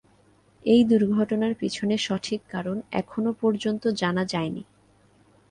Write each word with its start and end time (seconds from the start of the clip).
এই 0.65 0.81
দুর্ঘটনার 0.83 1.53
পিছনে 1.55 1.95
সঠিক 1.97 2.41
কারণ 2.49 2.77
এখনো 2.91 3.31
পর্যন্ত 3.41 3.83
জানা 4.01 4.23
যায়নি। 4.25 4.63